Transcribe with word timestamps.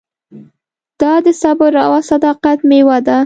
دا 1.01 1.13
د 1.25 1.27
صبر 1.41 1.71
او 1.85 1.91
صداقت 2.11 2.59
مېوه 2.69 2.97
ده. 3.07 3.17